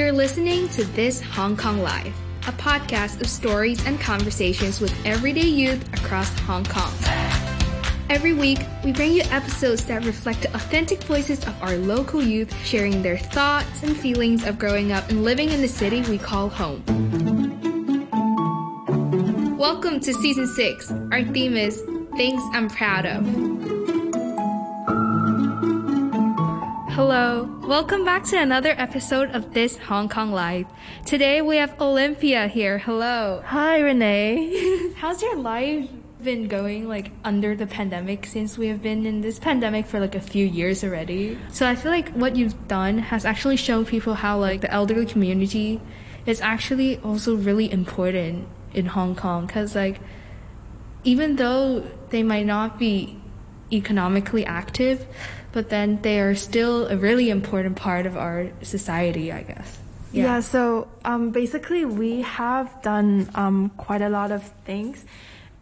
[0.00, 2.16] You're listening to This Hong Kong Life,
[2.48, 6.90] a podcast of stories and conversations with everyday youth across Hong Kong.
[8.08, 12.50] Every week, we bring you episodes that reflect the authentic voices of our local youth
[12.64, 16.48] sharing their thoughts and feelings of growing up and living in the city we call
[16.48, 16.82] home.
[19.58, 20.92] Welcome to season 6.
[21.12, 21.82] Our theme is
[22.16, 23.49] Things I'm Proud of.
[27.00, 30.66] Hello, welcome back to another episode of This Hong Kong Life.
[31.06, 32.76] Today we have Olympia here.
[32.76, 33.42] Hello.
[33.46, 34.92] Hi, Renee.
[34.96, 35.88] How's your life
[36.22, 40.14] been going like under the pandemic since we have been in this pandemic for like
[40.14, 41.38] a few years already?
[41.48, 45.06] So I feel like what you've done has actually shown people how like the elderly
[45.06, 45.80] community
[46.26, 50.00] is actually also really important in Hong Kong because like
[51.02, 53.16] even though they might not be
[53.72, 55.06] economically active,
[55.52, 59.78] but then they are still a really important part of our society, I guess.
[60.12, 65.04] Yeah, yeah so um, basically, we have done um, quite a lot of things,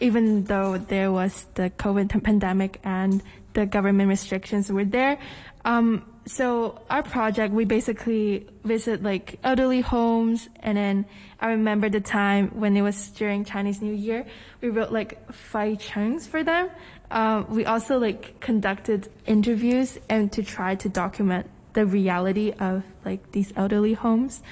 [0.00, 3.22] even though there was the COVID pandemic and
[3.54, 5.18] the government restrictions were there.
[5.64, 11.06] Um, so our project, we basically visit like elderly homes, and then
[11.40, 14.24] I remember the time when it was during Chinese New Year,
[14.60, 16.70] we wrote like fai chuns for them.
[17.10, 23.32] Um, we also like conducted interviews and to try to document the reality of like
[23.32, 24.42] these elderly homes.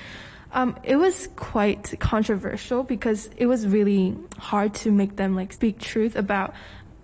[0.52, 5.78] Um, it was quite controversial because it was really hard to make them like speak
[5.78, 6.52] truth about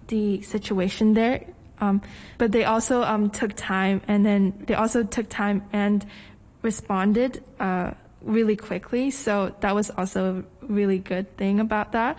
[0.09, 1.47] the situation there.
[1.81, 2.03] Um,
[2.39, 6.05] but they also um, took time and then they also took time and
[6.63, 9.11] responded uh, really quickly.
[9.11, 12.17] So that was also a really good thing about that.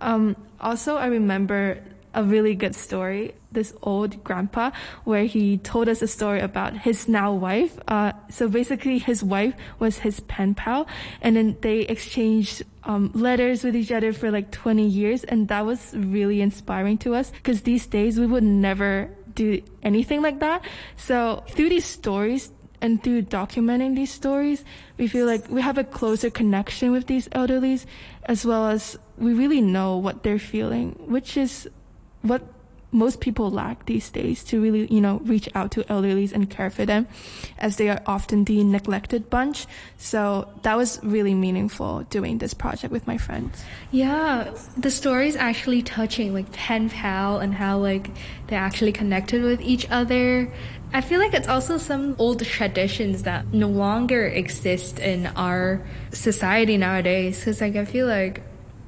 [0.00, 1.82] Um, also, I remember
[2.14, 3.34] a really good story.
[3.50, 4.70] This old grandpa,
[5.04, 7.78] where he told us a story about his now wife.
[7.86, 10.86] Uh, so basically, his wife was his pen pal,
[11.20, 15.66] and then they exchanged um, letters with each other for like 20 years, and that
[15.66, 20.64] was really inspiring to us because these days we would never do anything like that.
[20.96, 22.52] So through these stories,
[22.82, 24.64] and through documenting these stories,
[24.98, 27.86] we feel like we have a closer connection with these elderlies,
[28.24, 31.70] as well as we really know what they're feeling, which is
[32.22, 32.42] what
[32.92, 36.68] most people lack these days to really, you know, reach out to elderlies and care
[36.70, 37.08] for them
[37.58, 39.66] as they are often the neglected bunch.
[39.96, 43.64] So that was really meaningful doing this project with my friends.
[43.90, 48.10] Yeah, the story is actually touching, like pen pal and how like
[48.48, 50.52] they actually connected with each other.
[50.92, 55.82] I feel like it's also some old traditions that no longer exist in our
[56.12, 57.42] society nowadays.
[57.42, 58.42] Cause like I feel like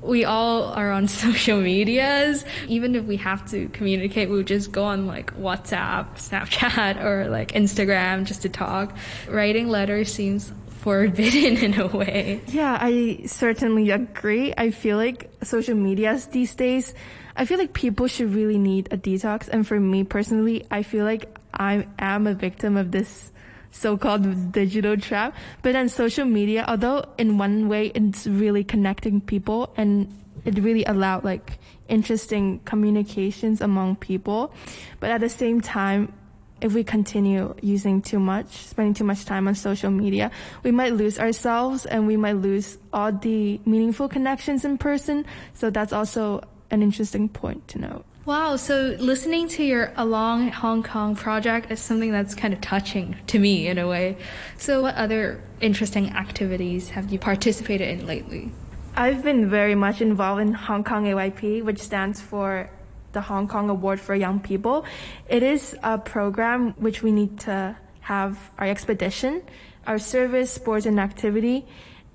[0.04, 2.44] we all are on social medias.
[2.68, 7.52] Even if we have to communicate, we'll just go on like WhatsApp, Snapchat, or like
[7.52, 8.96] Instagram just to talk.
[9.28, 12.40] Writing letters seems forbidden in a way.
[12.48, 14.52] Yeah, I certainly agree.
[14.56, 16.94] I feel like social medias these days,
[17.36, 19.48] I feel like people should really need a detox.
[19.48, 23.32] And for me personally, I feel like I am a victim of this
[23.74, 25.34] so-called digital trap.
[25.62, 30.08] But then social media, although in one way it's really connecting people and
[30.44, 31.58] it really allowed like
[31.88, 34.54] interesting communications among people.
[35.00, 36.12] But at the same time,
[36.60, 40.30] if we continue using too much, spending too much time on social media,
[40.62, 45.26] we might lose ourselves and we might lose all the meaningful connections in person.
[45.52, 48.06] So that's also an interesting point to note.
[48.26, 53.16] Wow, so listening to your Along Hong Kong project is something that's kind of touching
[53.26, 54.16] to me in a way.
[54.56, 58.50] So, what other interesting activities have you participated in lately?
[58.96, 62.70] I've been very much involved in Hong Kong AYP, which stands for
[63.12, 64.86] the Hong Kong Award for Young People.
[65.28, 69.42] It is a program which we need to have our expedition,
[69.86, 71.66] our service, sports, and activity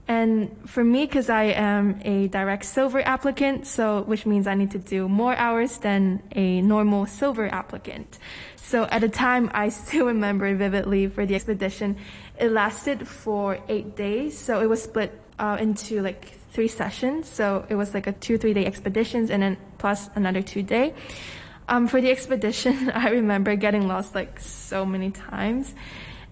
[0.09, 4.71] and for me, because I am a direct silver applicant, so which means I need
[4.71, 8.17] to do more hours than a normal silver applicant.
[8.55, 11.95] So at the time, I still remember vividly for the expedition,
[12.39, 14.35] it lasted for eight days.
[14.35, 17.29] So it was split uh, into like three sessions.
[17.29, 20.95] So it was like a two, three day expeditions and then plus another two day.
[21.67, 25.75] Um, for the expedition, I remember getting lost like so many times.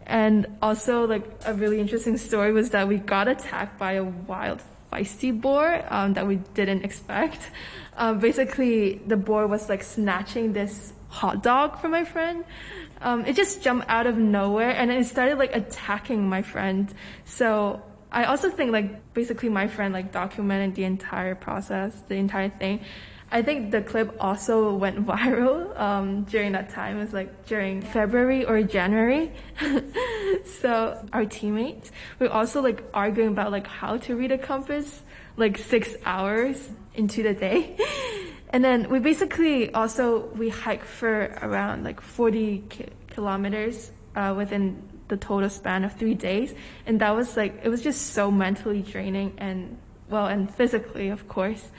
[0.07, 4.61] And also, like a really interesting story was that we got attacked by a wild
[4.91, 7.51] feisty boar um, that we didn't expect.
[7.97, 12.45] Um, basically, the boar was like snatching this hot dog from my friend.
[13.01, 16.93] Um, it just jumped out of nowhere and it started like attacking my friend.
[17.25, 17.81] So
[18.11, 22.81] I also think like basically my friend like documented the entire process, the entire thing.
[23.31, 26.97] I think the clip also went viral um, during that time.
[26.97, 29.31] It was like during February or January.
[30.61, 35.01] so our teammates were also like arguing about like how to read a compass
[35.35, 37.77] like six hours into the day.
[38.49, 44.81] And then we basically also, we hiked for around like 40 ki- kilometers uh, within
[45.09, 46.53] the total span of three days.
[46.85, 49.77] And that was like, it was just so mentally draining and,
[50.09, 51.69] well, and physically, of course.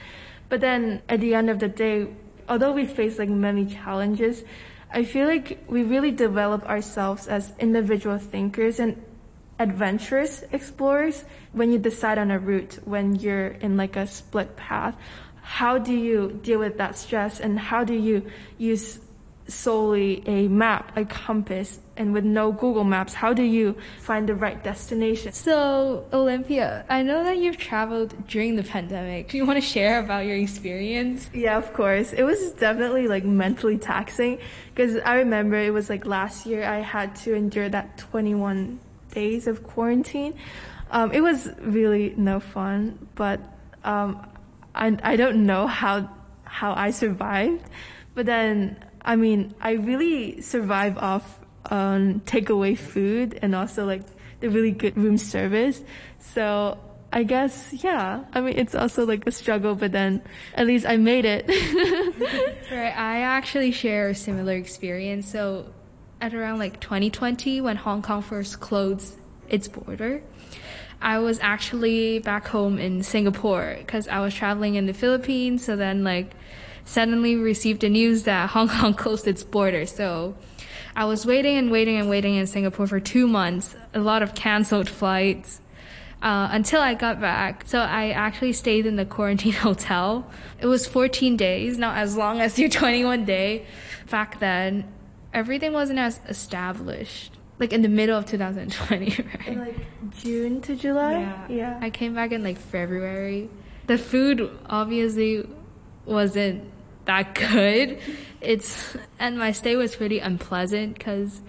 [0.48, 2.08] But then at the end of the day,
[2.48, 4.44] although we face like many challenges,
[4.90, 9.02] I feel like we really develop ourselves as individual thinkers and
[9.58, 14.96] adventurous explorers when you decide on a route, when you're in like a split path.
[15.42, 19.00] How do you deal with that stress and how do you use
[19.48, 24.34] solely a map, a compass, and with no Google Maps, how do you find the
[24.34, 25.32] right destination?
[25.32, 29.30] So, Olympia, I know that you've traveled during the pandemic.
[29.30, 31.28] Do you want to share about your experience?
[31.32, 32.12] Yeah, of course.
[32.12, 34.38] It was definitely like mentally taxing
[34.74, 38.78] because I remember it was like last year I had to endure that 21
[39.10, 40.34] days of quarantine.
[40.90, 43.40] Um, it was really no fun, but
[43.84, 44.26] um,
[44.74, 46.10] I, I don't know how
[46.44, 47.64] how I survived.
[48.14, 54.02] But then, I mean, I really survive off um, takeaway food and also like
[54.40, 55.82] the really good room service.
[56.18, 56.78] So
[57.12, 58.24] I guess, yeah.
[58.32, 60.22] I mean, it's also like a struggle, but then
[60.54, 61.48] at least I made it.
[62.70, 62.94] right.
[62.96, 65.30] I actually share a similar experience.
[65.30, 65.72] So
[66.20, 69.16] at around like 2020, when Hong Kong first closed
[69.48, 70.22] its border,
[71.00, 75.64] I was actually back home in Singapore because I was traveling in the Philippines.
[75.64, 76.32] So then, like,
[76.88, 79.84] suddenly received the news that Hong Kong closed its border.
[79.84, 80.34] So
[80.96, 84.34] I was waiting and waiting and waiting in Singapore for two months, a lot of
[84.34, 85.60] canceled flights.
[86.20, 87.62] Uh, until I got back.
[87.66, 90.28] So I actually stayed in the quarantine hotel.
[90.58, 93.66] It was 14 days, not as long as your 21 day.
[94.10, 94.92] Back then,
[95.32, 99.48] everything wasn't as established like in the middle of 2020, right?
[99.48, 99.76] In like
[100.16, 101.20] June to July.
[101.20, 101.46] Yeah.
[101.48, 101.78] yeah.
[101.80, 103.48] I came back in like February.
[103.86, 105.48] The food obviously
[106.04, 106.64] wasn't
[107.08, 107.98] that good.
[108.40, 111.40] It's and my stay was pretty unpleasant because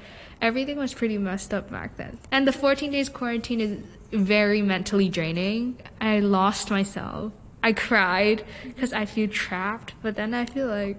[0.41, 2.17] everything was pretty messed up back then.
[2.31, 3.77] And the 14 days quarantine is
[4.11, 5.77] very mentally draining.
[6.01, 7.33] I lost myself.
[7.61, 10.97] I cried because I feel trapped, but then I feel like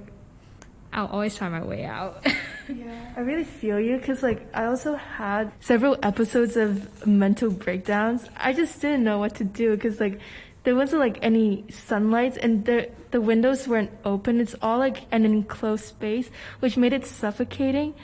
[0.92, 2.24] I'll always find my way out.
[2.68, 8.28] yeah, I really feel you because like I also had several episodes of mental breakdowns.
[8.36, 10.20] I just didn't know what to do because like
[10.64, 14.40] there wasn't like any sunlight and the the windows weren't open.
[14.40, 16.30] It's all like an enclosed space,
[16.60, 17.94] which made it suffocating.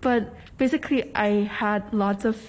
[0.00, 2.40] But basically, I had lots of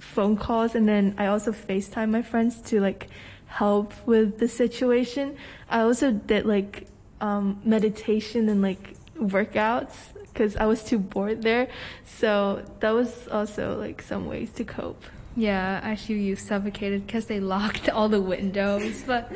[0.00, 3.08] phone calls and then I also FaceTime my friends to like
[3.46, 5.36] help with the situation.
[5.68, 6.86] I also did like
[7.20, 9.94] um, meditation and like workouts
[10.32, 11.68] because I was too bored there.
[12.04, 15.02] So that was also like some ways to cope.
[15.38, 19.04] Yeah, I feel you suffocated because they locked all the windows.
[19.06, 19.30] But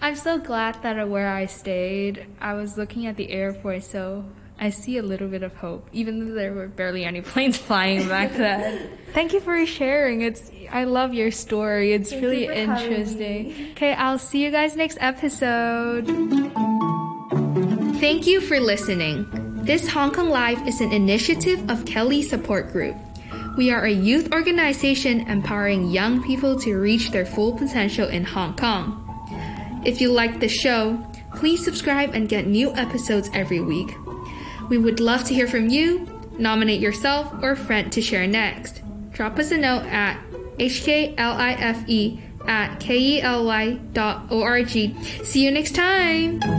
[0.00, 4.24] I'm so glad that where I stayed, I was looking at the airport, so
[4.60, 8.06] I see a little bit of hope, even though there were barely any planes flying
[8.06, 8.88] back then.
[9.12, 10.22] Thank you for sharing.
[10.22, 11.92] It's I love your story.
[11.92, 13.72] It's Thank really interesting.
[13.72, 16.06] Okay, I'll see you guys next episode.
[17.98, 19.26] Thank you for listening.
[19.64, 22.94] This Hong Kong Life is an initiative of KELY Support Group.
[23.58, 28.54] We are a youth organization empowering young people to reach their full potential in Hong
[28.54, 29.04] Kong.
[29.84, 31.04] If you like the show,
[31.34, 33.96] please subscribe and get new episodes every week.
[34.68, 36.06] We would love to hear from you.
[36.38, 38.80] Nominate yourself or friend to share next.
[39.10, 40.22] Drop us a note at
[40.58, 44.68] hklife at kely.org.
[45.24, 46.58] See you next time!